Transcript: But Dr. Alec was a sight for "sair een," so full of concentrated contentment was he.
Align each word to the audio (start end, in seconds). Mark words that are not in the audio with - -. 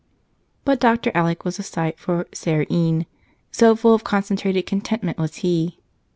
But 0.65 0.79
Dr. 0.79 1.11
Alec 1.13 1.45
was 1.45 1.59
a 1.59 1.61
sight 1.61 1.99
for 1.99 2.25
"sair 2.33 2.65
een," 2.71 3.05
so 3.51 3.75
full 3.75 3.93
of 3.93 4.03
concentrated 4.03 4.65
contentment 4.65 5.19
was 5.19 5.35
he. 5.45 5.77